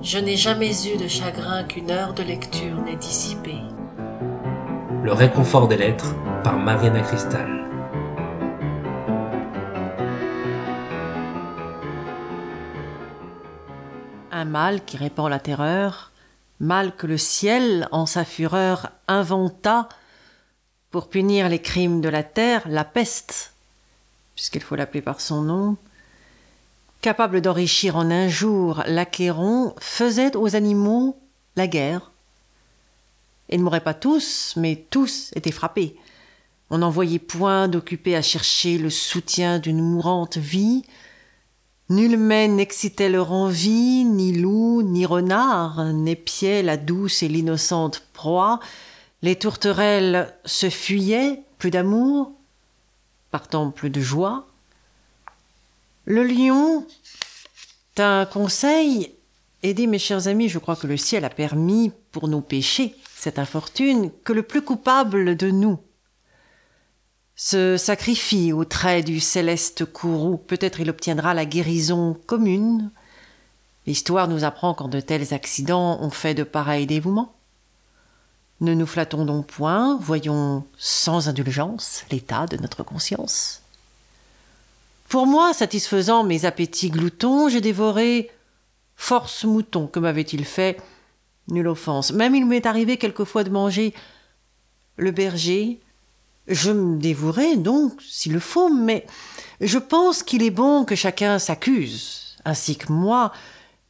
Je 0.00 0.18
n'ai 0.18 0.36
jamais 0.36 0.86
eu 0.86 0.96
de 0.96 1.08
chagrin 1.08 1.64
qu'une 1.64 1.90
heure 1.90 2.14
de 2.14 2.22
lecture 2.22 2.80
n'ait 2.82 2.96
dissipé. 2.96 3.56
Le 5.02 5.12
réconfort 5.12 5.66
des 5.66 5.76
lettres 5.76 6.14
par 6.44 6.56
Marina 6.56 7.00
Cristal. 7.00 7.66
Un 14.30 14.44
mal 14.44 14.84
qui 14.84 14.96
répand 14.96 15.28
la 15.28 15.40
terreur, 15.40 16.12
mal 16.60 16.94
que 16.94 17.08
le 17.08 17.18
ciel, 17.18 17.88
en 17.90 18.06
sa 18.06 18.24
fureur, 18.24 18.90
inventa 19.08 19.88
pour 20.92 21.08
punir 21.08 21.48
les 21.48 21.60
crimes 21.60 22.00
de 22.00 22.08
la 22.08 22.22
terre, 22.22 22.62
la 22.66 22.84
peste, 22.84 23.52
puisqu'il 24.36 24.62
faut 24.62 24.76
l'appeler 24.76 25.02
par 25.02 25.20
son 25.20 25.42
nom, 25.42 25.76
capable 27.08 27.40
d'enrichir 27.40 27.96
en 27.96 28.10
un 28.10 28.28
jour 28.28 28.82
l'Achéron, 28.86 29.74
faisait 29.80 30.36
aux 30.36 30.56
animaux 30.56 31.18
la 31.56 31.66
guerre. 31.66 32.12
Ils 33.48 33.60
ne 33.60 33.64
mouraient 33.64 33.80
pas 33.80 33.94
tous, 33.94 34.52
mais 34.58 34.84
tous 34.90 35.30
étaient 35.34 35.50
frappés. 35.50 35.96
On 36.68 36.76
n'en 36.76 36.90
voyait 36.90 37.18
point 37.18 37.66
d'occupés 37.66 38.14
à 38.14 38.20
chercher 38.20 38.76
le 38.76 38.90
soutien 38.90 39.58
d'une 39.58 39.80
mourante 39.80 40.36
vie. 40.36 40.82
Nullement 41.88 42.46
n'excitait 42.48 43.08
leur 43.08 43.32
envie, 43.32 44.04
ni 44.04 44.34
loup, 44.34 44.82
ni 44.82 45.06
renard, 45.06 45.82
n'épiait 45.94 46.62
la 46.62 46.76
douce 46.76 47.22
et 47.22 47.28
l'innocente 47.28 48.02
proie. 48.12 48.60
Les 49.22 49.36
tourterelles 49.36 50.34
se 50.44 50.68
fuyaient, 50.68 51.40
plus 51.56 51.70
d'amour, 51.70 52.32
partant 53.30 53.70
plus 53.70 53.88
de 53.88 54.02
joie. 54.02 54.47
Le 56.10 56.24
lion 56.24 56.86
tint 57.94 58.24
conseil? 58.24 59.14
Et 59.62 59.74
dit 59.74 59.86
Mes 59.86 59.98
chers 59.98 60.26
amis, 60.26 60.48
je 60.48 60.58
crois 60.58 60.74
que 60.74 60.86
le 60.86 60.96
ciel 60.96 61.22
a 61.26 61.28
permis, 61.28 61.92
pour 62.12 62.28
nos 62.28 62.40
péchés, 62.40 62.96
cette 63.14 63.38
infortune, 63.38 64.10
que 64.24 64.32
le 64.32 64.42
plus 64.42 64.62
coupable 64.62 65.36
de 65.36 65.50
nous 65.50 65.78
se 67.36 67.76
sacrifie 67.76 68.54
au 68.54 68.64
trait 68.64 69.02
du 69.02 69.20
céleste 69.20 69.84
courroux. 69.84 70.38
Peut-être 70.38 70.80
il 70.80 70.88
obtiendra 70.88 71.34
la 71.34 71.44
guérison 71.44 72.16
commune. 72.24 72.90
L'histoire 73.86 74.28
nous 74.28 74.44
apprend 74.44 74.72
qu'en 74.72 74.88
de 74.88 75.00
tels 75.00 75.34
accidents 75.34 75.98
on 76.00 76.08
fait 76.08 76.32
de 76.32 76.42
pareils 76.42 76.86
dévouements. 76.86 77.34
Ne 78.62 78.72
nous 78.72 78.86
flattons 78.86 79.26
donc 79.26 79.46
point, 79.48 79.98
voyons 80.00 80.64
sans 80.78 81.28
indulgence 81.28 82.04
l'état 82.10 82.46
de 82.46 82.56
notre 82.56 82.82
conscience. 82.82 83.60
Pour 85.08 85.26
moi, 85.26 85.54
satisfaisant 85.54 86.22
mes 86.22 86.44
appétits 86.44 86.90
gloutons, 86.90 87.48
j'ai 87.48 87.62
dévoré 87.62 88.30
force 88.94 89.44
moutons, 89.44 89.86
que 89.86 90.00
m'avait-il 90.00 90.44
fait? 90.44 90.78
Nulle 91.48 91.68
offense. 91.68 92.12
Même 92.12 92.34
il 92.34 92.44
m'est 92.44 92.66
arrivé 92.66 92.98
quelquefois 92.98 93.42
de 93.42 93.50
manger 93.50 93.94
le 94.96 95.10
berger. 95.10 95.80
Je 96.46 96.70
me 96.70 96.98
dévorais 96.98 97.56
donc, 97.56 98.02
s'il 98.02 98.32
le 98.32 98.40
faut, 98.40 98.68
mais 98.68 99.06
je 99.62 99.78
pense 99.78 100.22
qu'il 100.22 100.42
est 100.42 100.50
bon 100.50 100.84
que 100.84 100.94
chacun 100.94 101.38
s'accuse, 101.38 102.36
ainsi 102.44 102.76
que 102.76 102.92
moi, 102.92 103.32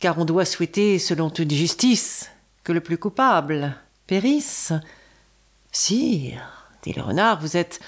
car 0.00 0.18
on 0.18 0.24
doit 0.26 0.44
souhaiter, 0.44 0.98
selon 0.98 1.30
toute 1.30 1.50
justice, 1.50 2.30
que 2.62 2.72
le 2.72 2.80
plus 2.80 2.98
coupable 2.98 3.76
périsse. 4.06 4.72
Sire, 5.72 6.68
dit 6.82 6.92
le 6.92 7.02
renard, 7.02 7.40
vous 7.40 7.56
êtes 7.56 7.80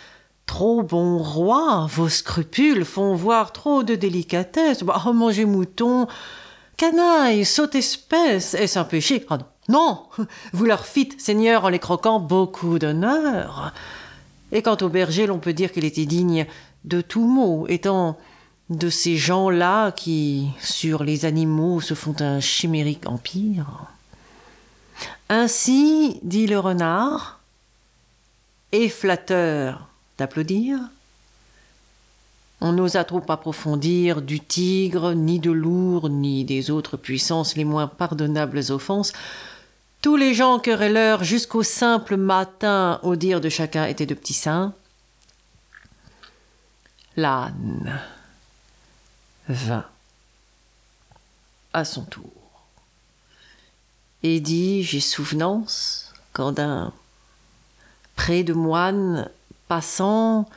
trop 0.49 0.83
bon 0.83 1.19
roi, 1.19 1.87
vos 1.89 2.09
scrupules 2.09 2.85
font 2.85 3.15
voir 3.15 3.53
trop 3.53 3.85
de 3.85 3.95
délicatesse. 3.95 4.83
Bah, 4.83 5.01
oh, 5.07 5.13
manger 5.13 5.45
mouton, 5.45 6.09
canaille, 6.77 7.45
saute 7.45 7.77
espèce, 7.77 8.55
est-ce 8.55 8.79
un 8.79 8.85
péché? 8.85 9.25
Ah, 9.29 9.39
Non, 9.69 10.07
vous 10.53 10.65
leur 10.65 10.87
fîtes, 10.87 11.21
Seigneur, 11.21 11.65
en 11.65 11.69
les 11.69 11.79
croquant, 11.79 12.19
beaucoup 12.19 12.81
d'honneur. 12.81 13.73
Et 14.51 14.63
quant 14.63 14.79
au 14.81 14.89
berger, 14.89 15.27
l'on 15.27 15.39
peut 15.39 15.53
dire 15.53 15.71
qu'il 15.71 15.85
était 15.85 16.07
digne 16.07 16.47
de 16.85 17.03
tout 17.03 17.27
mot, 17.27 17.67
étant 17.69 18.19
de 18.71 18.89
ces 18.89 19.17
gens-là 19.17 19.93
qui, 19.93 20.49
sur 20.61 21.05
les 21.05 21.27
animaux, 21.27 21.81
se 21.81 21.95
font 21.95 22.17
un 22.21 22.41
chimérique 22.41 23.07
empire. 23.07 23.85
Ainsi, 25.29 26.19
dit 26.23 26.47
le 26.47 26.59
renard, 26.59 27.41
et 28.73 28.89
flatteur 28.89 29.89
d'applaudir. 30.19 30.79
On 32.61 32.73
n'osa 32.73 33.05
trop 33.05 33.23
approfondir 33.29 34.21
du 34.21 34.41
tigre, 34.41 35.15
ni 35.15 35.39
de 35.39 35.53
l'ours, 35.53 36.09
ni 36.09 36.45
des 36.45 36.71
autres 36.71 36.97
puissances 36.97 37.57
les 37.57 37.65
moins 37.65 37.87
pardonnables 37.87 38.73
offenses. 38.73 39.13
Tous 40.03 40.17
les 40.17 40.35
gens 40.35 40.59
querelleurs, 40.59 41.25
jusqu'au 41.25 41.63
simple 41.63 42.17
matin, 42.17 42.99
au 43.03 43.17
dire 43.17 43.41
de 43.41 43.49
chacun, 43.49 43.87
étaient 43.87 44.07
de 44.07 44.15
petits 44.15 44.35
saints. 44.35 44.75
L'âne 47.17 48.01
vint 49.49 49.87
à 51.73 51.85
son 51.85 52.05
tour 52.05 52.31
et 54.23 54.41
dit 54.41 54.83
J'ai 54.83 55.01
souvenance 55.01 56.13
quand 56.33 56.53
d'un 56.53 56.93
près 58.17 58.43
de 58.43 58.53
moine 58.53 59.31
passant 59.69 60.49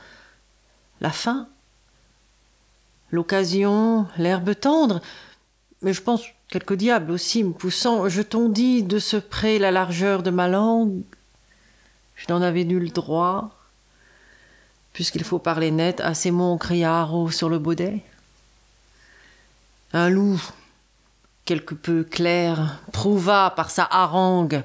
la 1.00 1.10
faim, 1.10 1.48
l'occasion, 3.10 4.06
l'herbe 4.16 4.58
tendre, 4.58 5.00
mais 5.82 5.92
je 5.92 6.02
pense 6.02 6.22
quelques 6.48 6.74
diables 6.74 7.10
aussi 7.10 7.44
me 7.44 7.52
poussant, 7.52 8.08
je 8.08 8.22
t'en 8.22 8.48
dis 8.48 8.82
de 8.82 8.98
ce 8.98 9.16
près 9.16 9.58
la 9.58 9.70
largeur 9.70 10.22
de 10.22 10.30
ma 10.30 10.48
langue, 10.48 11.02
je 12.16 12.26
n'en 12.28 12.42
avais 12.42 12.64
nul 12.64 12.92
droit, 12.92 13.50
puisqu'il 14.92 15.24
faut 15.24 15.38
parler 15.38 15.70
net, 15.70 16.00
à 16.00 16.14
ces 16.14 16.30
mots 16.30 16.56
criards 16.56 17.32
sur 17.32 17.48
le 17.48 17.58
baudet. 17.58 18.02
Un 19.92 20.08
loup, 20.08 20.40
quelque 21.44 21.74
peu 21.74 22.04
clair, 22.04 22.80
prouva 22.92 23.52
par 23.56 23.70
sa 23.70 23.84
harangue 23.90 24.62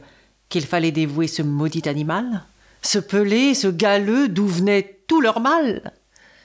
qu'il 0.50 0.66
fallait 0.66 0.92
dévouer 0.92 1.28
ce 1.28 1.42
maudit 1.42 1.88
animal 1.88 2.44
ce 2.88 3.00
pelé, 3.00 3.54
ce 3.54 3.68
galeux 3.68 4.30
d'où 4.30 4.48
venait 4.48 5.04
tout 5.08 5.20
leur 5.20 5.42
mal, 5.42 5.92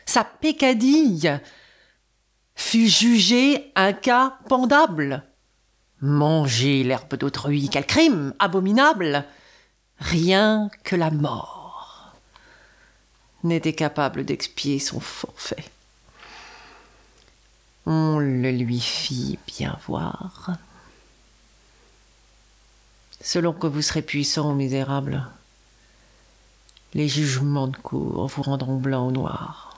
sa 0.06 0.24
pécadille, 0.24 1.40
fut 2.56 2.88
jugé 2.88 3.70
un 3.76 3.92
cas 3.92 4.38
pendable. 4.48 5.22
Manger 6.00 6.82
l'herbe 6.82 7.14
d'autrui, 7.14 7.68
quel 7.70 7.86
crime 7.86 8.34
abominable 8.40 9.24
Rien 10.00 10.68
que 10.82 10.96
la 10.96 11.12
mort 11.12 12.12
n'était 13.44 13.74
capable 13.74 14.24
d'expier 14.24 14.80
son 14.80 14.98
forfait. 14.98 15.64
On 17.86 18.18
le 18.18 18.50
lui 18.50 18.80
fit 18.80 19.38
bien 19.46 19.78
voir. 19.86 20.56
Selon 23.20 23.52
que 23.52 23.68
vous 23.68 23.82
serez 23.82 24.02
puissant, 24.02 24.54
misérable, 24.54 25.24
les 26.94 27.08
jugements 27.08 27.68
de 27.68 27.76
cour 27.76 28.26
vous 28.26 28.42
rendront 28.42 28.76
blanc 28.76 29.08
ou 29.08 29.12
noir. 29.12 29.68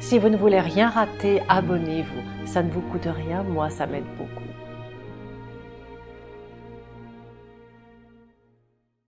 Si 0.00 0.18
vous 0.18 0.30
ne 0.30 0.38
voulez 0.38 0.60
rien 0.60 0.88
rater, 0.88 1.42
abonnez-vous. 1.50 2.46
Ça 2.46 2.62
ne 2.62 2.70
vous 2.70 2.80
coûte 2.80 3.08
rien, 3.14 3.42
moi 3.42 3.68
ça 3.68 3.86
m'aide 3.86 4.06
beaucoup. 4.16 4.47